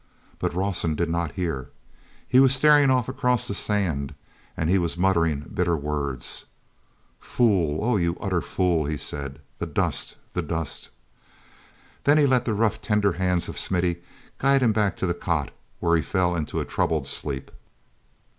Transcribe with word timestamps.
But 0.39 0.55
Rawson 0.55 0.95
did 0.95 1.09
not 1.09 1.33
hear. 1.33 1.69
He 2.27 2.39
was 2.39 2.55
staring 2.55 2.89
off 2.89 3.07
across 3.07 3.47
the 3.47 3.53
sand, 3.53 4.15
and 4.57 4.67
he 4.67 4.79
was 4.79 4.97
muttering 4.97 5.41
bitter 5.53 5.77
words. 5.77 6.45
"Fool! 7.19 7.79
Oh, 7.83 7.97
you 7.97 8.17
utter 8.19 8.41
fool!" 8.41 8.85
he 8.87 8.97
said. 8.97 9.37
"The 9.59 9.67
dust—the 9.67 10.41
dust." 10.41 10.89
Then 12.05 12.17
he 12.17 12.25
let 12.25 12.45
the 12.45 12.55
roughly 12.55 12.79
tender 12.81 13.11
hands 13.11 13.47
of 13.47 13.59
Smithy 13.59 14.01
guide 14.39 14.63
him 14.63 14.73
back 14.73 14.97
to 14.97 15.05
the 15.05 15.13
cot 15.13 15.51
where 15.79 15.95
he 15.95 16.01
fell 16.01 16.35
into 16.35 16.59
a 16.59 16.65
troubled 16.65 17.05
sleep. 17.05 17.51